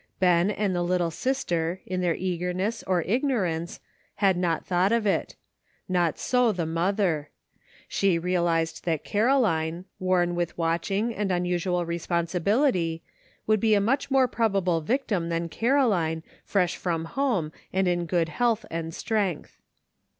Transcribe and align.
Ben 0.19 0.49
and 0.49 0.73
the 0.75 0.81
little 0.81 1.11
sister 1.11 1.79
in 1.85 2.01
their 2.01 2.15
eagerness 2.15 2.81
or 2.87 3.03
ignorance, 3.03 3.79
had 4.15 4.35
not 4.35 4.65
thought 4.65 4.91
of 4.91 5.05
it; 5.05 5.35
not 5.87 6.17
so 6.17 6.51
the 6.51 6.65
mother. 6.65 7.29
She 7.87 8.17
realized 8.17 8.83
that 8.85 9.03
Caroline, 9.03 9.85
worn 9.99 10.33
with 10.33 10.57
watching 10.57 11.13
and 11.13 11.31
unusual 11.31 11.85
responsibility, 11.85 13.03
would 13.45 13.59
be 13.59 13.75
a 13.75 13.79
much 13.79 14.09
more 14.09 14.27
probable 14.27 14.81
victim 14.81 15.29
than 15.29 15.49
Caroline, 15.49 16.23
fresh 16.43 16.77
from 16.77 17.05
home 17.05 17.51
and 17.71 17.87
in 17.87 18.07
good 18.07 18.29
health 18.29 18.65
and 18.71 18.95
strength. 18.95 19.61